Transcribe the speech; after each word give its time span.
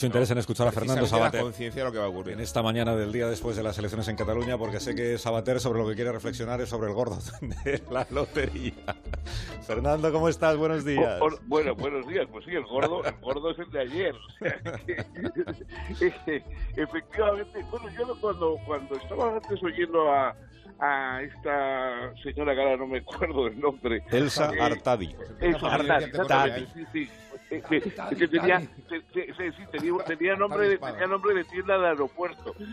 Su 0.00 0.06
interés 0.06 0.30
en 0.30 0.38
escuchar 0.38 0.66
a 0.66 0.72
Fernando 0.72 1.04
Sabater 1.04 1.42
conciencia 1.42 1.84
lo 1.84 1.92
que 1.92 1.98
va 1.98 2.06
a 2.06 2.08
ocurrir. 2.08 2.32
en 2.32 2.40
esta 2.40 2.62
mañana 2.62 2.96
del 2.96 3.12
día 3.12 3.26
después 3.26 3.54
de 3.54 3.62
las 3.62 3.76
elecciones 3.76 4.08
en 4.08 4.16
Cataluña, 4.16 4.56
porque 4.56 4.80
sé 4.80 4.94
que 4.94 5.18
Sabater 5.18 5.60
sobre 5.60 5.78
lo 5.78 5.86
que 5.86 5.94
quiere 5.94 6.10
reflexionar 6.10 6.58
es 6.62 6.70
sobre 6.70 6.88
el 6.88 6.94
gordo 6.94 7.18
de 7.66 7.82
la 7.90 8.06
lotería. 8.08 8.72
Fernando, 9.66 10.10
¿cómo 10.10 10.30
estás? 10.30 10.56
Buenos 10.56 10.86
días. 10.86 11.20
Bueno, 11.44 11.74
buenos 11.74 12.06
días. 12.08 12.26
Pues 12.32 12.46
sí, 12.46 12.52
el 12.52 12.64
gordo, 12.64 13.04
el 13.04 13.14
gordo 13.20 13.50
es 13.50 13.58
el 13.58 13.70
de 13.70 13.80
ayer. 13.80 14.14
O 14.14 14.38
sea, 14.38 14.78
que- 14.86 16.14
que, 16.24 16.44
efectivamente, 16.82 17.62
bueno, 17.70 17.90
yo 17.90 18.18
cuando, 18.22 18.56
cuando 18.64 18.94
estaba 18.94 19.34
antes 19.36 19.62
oyendo 19.62 20.10
a, 20.10 20.34
a 20.78 21.20
esta 21.22 22.14
señora 22.22 22.54
que 22.54 22.62
ahora 22.62 22.76
no 22.78 22.86
me 22.86 23.00
acuerdo 23.00 23.44
del 23.44 23.60
nombre. 23.60 24.02
Elsa 24.10 24.50
eh, 24.54 24.62
Artadi. 24.62 25.14
Eso, 25.42 25.66
Artadi. 25.66 26.04
Artadi, 26.18 26.66
sí, 26.72 26.86
sí. 26.90 27.10
Que 27.50 28.28
tenía, 28.28 28.60
nombre 30.36 30.68
de, 30.68 30.78
tenía 30.78 31.06
nombre 31.08 31.34
de 31.34 31.44
tienda 31.44 31.78
de 31.78 31.88
aeropuerto. 31.88 32.54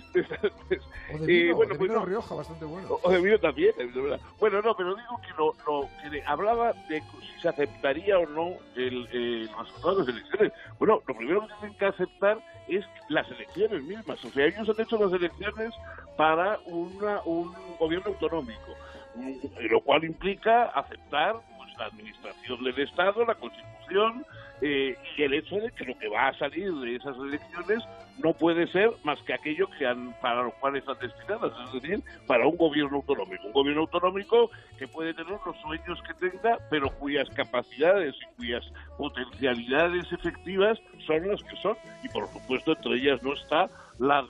O 1.09 1.17
de 1.20 1.50
Eh, 1.50 1.53
bueno, 1.53 1.73
de 1.73 1.80
pues 1.80 1.91
no. 1.91 2.05
Rioja, 2.05 2.36
bastante 2.36 2.66
bueno. 2.66 3.00
O 3.02 3.09
de 3.09 3.22
vino 3.22 3.40
también, 3.40 3.73
de 3.77 3.86
verdad. 3.88 4.20
Bueno, 4.40 4.62
no, 4.62 4.76
pero 4.76 4.94
digo 4.95 5.22
que 5.22 5.30
lo, 5.38 5.55
lo 5.66 5.90
que 6.12 6.22
hablaba 6.26 6.73
de 6.90 7.02
si 7.02 7.41
se 7.41 7.50
aceptaría 7.50 8.20
o 8.20 8.27
no 8.27 8.58
el, 8.76 9.08
eh, 9.12 9.48
de 9.48 9.98
las 9.98 10.08
elecciones. 10.08 10.53
Bueno, 10.78 11.02
lo 11.08 11.16
primero 11.16 11.48
que 11.48 11.53
tienen 11.59 11.78
que 11.78 11.86
aceptar 11.86 12.39
es 12.67 12.86
las 13.09 13.30
elecciones 13.31 13.81
mismas. 13.84 14.23
O 14.23 14.30
sea, 14.30 14.45
ellos 14.45 14.70
han 14.70 14.84
hecho 14.84 14.98
las 14.98 15.14
elecciones 15.14 15.73
para 16.17 16.59
una, 16.66 17.22
un 17.25 17.53
gobierno 17.80 18.08
autonómico, 18.12 18.75
mm, 19.16 19.31
lo 19.72 19.81
cual 19.81 20.03
implica 20.03 20.66
aceptar 20.66 21.38
pues, 21.58 21.78
la 21.80 21.86
administración 21.86 22.64
del 22.64 22.80
Estado, 22.80 23.25
la 23.25 23.36
Constitución 23.36 24.25
eh, 24.61 24.97
y 25.17 25.23
el 25.23 25.34
hecho 25.34 25.55
de 25.57 25.71
que 25.71 25.85
lo 25.85 25.97
que 25.97 26.07
va 26.07 26.29
a 26.29 26.38
salir 26.38 26.73
de 26.73 26.95
esas 26.95 27.16
elecciones 27.17 27.84
no 28.23 28.34
puede 28.34 28.67
ser 28.71 28.91
más 29.03 29.20
que 29.21 29.33
aquello 29.33 29.67
que 29.77 29.85
han, 29.85 30.13
para 30.20 30.43
lo 30.43 30.52
cual 30.52 30.75
están 30.75 30.97
destinadas, 30.99 31.52
es 31.66 31.81
decir, 31.81 32.03
para 32.25 32.47
un 32.47 32.58
gobierno 32.58 32.97
autonómico. 32.97 33.47
Un 33.47 33.53
gobierno 33.53 33.81
autonómico 33.81 34.49
que 34.80 34.88
puede 34.88 35.14
tener 35.14 35.38
los 35.45 35.55
sueños 35.61 36.02
que 36.02 36.14
tenga, 36.16 36.58
pero 36.69 36.89
cuyas 36.97 37.30
capacidades 37.30 38.16
y 38.16 38.36
cuyas 38.36 38.64
potencialidades 38.97 40.11
efectivas 40.11 40.80
son 41.05 41.27
las 41.27 41.44
que 41.44 41.55
son. 41.58 41.77
Y 42.03 42.09
por 42.09 42.27
supuesto, 42.27 42.71
entre 42.71 42.95
ellas 42.95 43.21
no 43.21 43.33
está 43.33 43.69
la, 44.00 44.28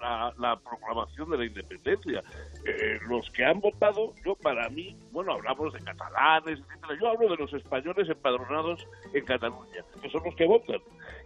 la, 0.00 0.32
la 0.38 0.56
proclamación 0.56 1.30
de 1.30 1.38
la 1.38 1.44
independencia. 1.46 2.22
Eh, 2.66 2.98
los 3.08 3.28
que 3.30 3.44
han 3.44 3.60
votado, 3.60 4.12
yo 4.24 4.34
para 4.36 4.68
mí, 4.70 4.96
bueno, 5.12 5.32
hablamos 5.32 5.72
de 5.72 5.80
catalanes, 5.80 6.58
etcétera. 6.60 6.98
Yo 7.00 7.08
hablo 7.10 7.28
de 7.28 7.36
los 7.36 7.52
españoles 7.52 8.08
empadronados 8.08 8.86
en 9.12 9.24
Cataluña, 9.24 9.82
que 10.00 10.10
son 10.10 10.22
los 10.24 10.34
que 10.34 10.46
votan. 10.46 10.78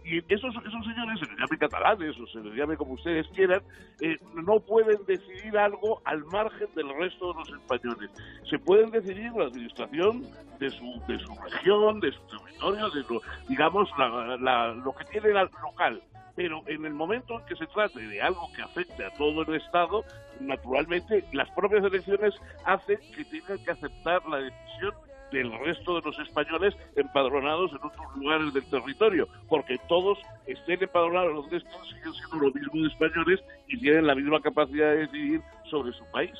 Y 0.03 0.17
esos, 0.33 0.53
esos 0.55 0.85
señores, 0.85 1.19
se 1.19 1.25
les 1.27 1.37
llame 1.39 1.57
catalanes 1.57 2.19
o 2.19 2.27
se 2.27 2.39
les 2.39 2.53
llame 2.55 2.77
como 2.77 2.93
ustedes 2.93 3.27
quieran, 3.29 3.61
eh, 4.01 4.17
no 4.33 4.59
pueden 4.59 4.97
decidir 5.05 5.57
algo 5.57 6.01
al 6.05 6.23
margen 6.25 6.67
del 6.75 6.89
resto 6.97 7.33
de 7.33 7.39
los 7.39 7.49
españoles. 7.49 8.09
Se 8.49 8.57
pueden 8.59 8.91
decidir 8.91 9.31
la 9.33 9.45
administración 9.45 10.23
de 10.59 10.69
su, 10.71 11.01
de 11.07 11.19
su 11.19 11.33
región, 11.35 11.99
de 11.99 12.11
su 12.11 12.21
territorio, 12.27 12.89
de 12.89 13.01
lo, 13.09 13.21
digamos, 13.47 13.89
la- 13.97 14.73
lo 14.73 14.93
que 14.95 15.05
tiene 15.05 15.29
la 15.29 15.43
local. 15.61 16.01
Pero 16.39 16.63
en 16.67 16.85
el 16.85 16.93
momento 16.93 17.37
en 17.37 17.45
que 17.47 17.55
se 17.57 17.67
trate 17.67 17.99
de 17.99 18.21
algo 18.21 18.49
que 18.55 18.61
afecte 18.61 19.03
a 19.03 19.09
todo 19.09 19.41
el 19.41 19.55
Estado, 19.55 20.05
naturalmente 20.39 21.25
las 21.33 21.51
propias 21.51 21.83
elecciones 21.83 22.33
hacen 22.63 22.97
que 23.13 23.25
tengan 23.25 23.61
que 23.65 23.71
aceptar 23.71 24.25
la 24.25 24.37
decisión 24.37 24.93
del 25.33 25.51
resto 25.59 25.99
de 25.99 26.01
los 26.01 26.17
españoles 26.19 26.73
empadronados 26.95 27.71
en 27.71 27.79
otros 27.85 28.15
lugares 28.15 28.53
del 28.53 28.63
territorio, 28.69 29.27
porque 29.49 29.77
todos 29.89 30.17
estén 30.47 30.81
empadronados 30.81 31.35
donde 31.35 31.57
estén, 31.57 31.83
siguen 31.89 32.13
siendo 32.13 32.47
lo 32.47 32.53
mismo 32.53 32.83
de 32.83 32.87
españoles 32.87 33.43
y 33.67 33.77
tienen 33.77 34.07
la 34.07 34.15
misma 34.15 34.39
capacidad 34.39 34.91
de 34.91 35.07
decidir 35.07 35.41
sobre 35.69 35.91
su 35.91 36.05
país. 36.05 36.31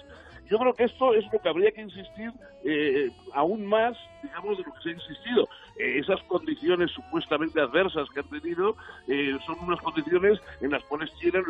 Yo 0.49 0.57
creo 0.57 0.73
que 0.73 0.85
esto 0.85 1.13
es 1.13 1.23
lo 1.31 1.39
que 1.39 1.49
habría 1.49 1.71
que 1.71 1.81
insistir 1.81 2.31
eh, 2.65 3.09
aún 3.33 3.65
más, 3.65 3.95
digamos, 4.23 4.57
de 4.57 4.63
lo 4.63 4.73
que 4.73 4.81
se 4.81 4.89
ha 4.89 4.93
insistido. 4.93 5.47
Eh, 5.77 5.99
esas 5.99 6.21
condiciones 6.23 6.91
supuestamente 6.91 7.61
adversas 7.61 8.09
que 8.09 8.21
han 8.21 8.29
tenido 8.29 8.75
eh, 9.07 9.37
son 9.45 9.57
unas 9.61 9.79
condiciones 9.81 10.39
en 10.61 10.71
las 10.71 10.83
cuales 10.85 11.11
tienen 11.19 11.43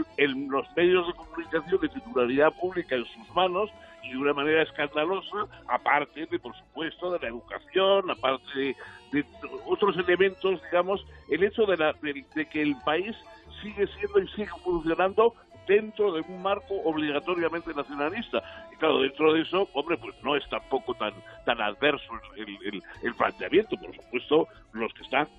los 0.50 0.66
medios 0.76 1.08
de 1.08 1.14
comunicación 1.14 1.82
de 1.82 1.90
titularidad 1.90 2.52
pública 2.60 2.96
en 2.96 3.06
sus 3.06 3.30
manos 3.36 3.70
y 4.04 4.12
de 4.12 4.18
una 4.18 4.34
manera 4.34 4.64
escandalosa, 4.64 5.48
aparte 5.68 6.26
de, 6.26 6.40
por 6.40 6.56
supuesto, 6.56 7.12
de 7.12 7.20
la 7.20 7.28
educación, 7.30 8.10
aparte 8.12 8.44
de, 8.56 8.76
de 9.12 9.26
otros 9.66 9.96
elementos, 9.98 10.62
digamos, 10.64 11.06
el 11.30 11.44
hecho 11.44 11.66
de, 11.66 11.78
la, 11.78 11.94
de- 12.02 12.26
de 12.36 12.46
que 12.48 12.62
el 12.62 12.76
país 12.86 13.16
sigue 13.62 13.88
siendo 13.88 14.20
y 14.20 14.28
sigue 14.30 14.48
funcionando 14.64 15.34
dentro 15.70 16.12
de 16.12 16.22
un 16.22 16.42
marco 16.42 16.74
obligatoriamente 16.84 17.74
nacionalista. 17.74 18.42
Y 18.74 18.76
claro, 18.78 19.00
dentro 19.00 19.32
de 19.34 19.42
eso, 19.44 19.70
hombre, 19.74 19.98
pues 19.98 20.14
no 20.24 20.36
es 20.36 20.44
tampoco 20.50 20.94
tan, 20.96 21.14
tan 21.46 21.62
adverso 21.62 22.12
el, 22.36 22.50
el- 22.66 22.84
el 23.04 23.16
planteamiento. 23.16 23.78
Por 23.78 23.96
supuesto, 23.96 24.48
los 24.74 24.92
que 24.96 25.04
están, 25.04 25.30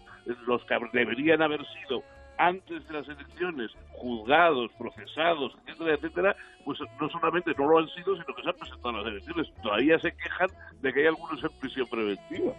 los 0.47 0.65
que 0.65 0.77
deberían 0.93 1.43
haber 1.43 1.61
sido 1.67 2.03
antes 2.39 2.87
de 2.89 2.95
las 2.95 3.07
elecciones 3.09 3.71
juzgados, 3.93 4.71
procesados, 4.79 5.53
etcétera, 5.67 5.95
etcétera, 5.95 6.37
pues 6.65 6.79
no 6.99 7.09
solamente 7.11 7.53
no 7.59 7.67
lo 7.69 7.79
han 7.81 7.89
sido, 7.91 8.15
sino 8.15 8.35
que 8.35 8.43
se 8.43 8.49
han 8.49 8.57
presentado 8.57 8.89
a 8.89 8.93
las 9.03 9.07
elecciones. 9.09 9.53
Todavía 9.63 9.99
se 9.99 10.13
quejan 10.13 10.49
de 10.81 10.93
que 10.93 11.01
hay 11.01 11.07
algunos 11.09 11.43
en 11.45 11.51
prisión 11.61 11.87
preventiva. 11.89 12.53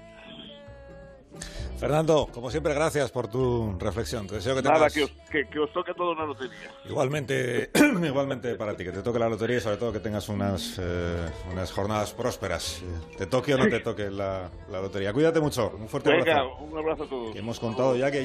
Fernando, 1.82 2.30
como 2.32 2.52
siempre, 2.52 2.76
gracias 2.76 3.10
por 3.10 3.28
tu 3.28 3.76
reflexión. 3.80 4.28
Te 4.28 4.36
deseo 4.36 4.56
que 4.56 4.62
Nada, 4.62 4.76
tengas 4.76 4.94
que 4.94 5.04
os, 5.04 5.12
que, 5.32 5.48
que 5.48 5.58
os 5.60 5.74
toque 5.74 5.96
toda 5.96 6.12
una 6.12 6.26
lotería. 6.28 6.70
igualmente, 6.88 7.72
igualmente 8.06 8.54
para 8.54 8.78
ti, 8.78 8.84
que 8.84 8.92
te 8.92 9.02
toque 9.02 9.18
la 9.18 9.28
lotería 9.28 9.58
y 9.58 9.62
sobre 9.62 9.78
todo 9.78 9.92
que 9.92 10.00
tengas 10.00 10.30
unas, 10.30 10.78
eh, 10.80 11.26
unas 11.52 11.72
jornadas 11.72 12.14
prósperas. 12.14 12.84
Eh, 12.84 13.16
Te 13.18 13.26
toque 13.26 13.56
o 13.56 13.58
no 13.58 13.68
te 13.68 13.80
toque 13.80 14.12
la, 14.12 14.48
la 14.70 14.80
lotería. 14.80 15.12
Cuídate 15.12 15.40
mucho. 15.40 15.72
Un 15.76 15.90
fuerte 15.90 16.12
Venga, 16.12 16.42
abrazo. 16.42 16.58
un 16.64 16.78
abrazo 16.78 17.04
a 17.04 17.08
todos. 17.10 17.34
Que 17.34 17.40
hemos 17.40 17.60
contado 17.60 17.96
ya 17.96 18.12
que 18.12 18.18
ya 18.18 18.20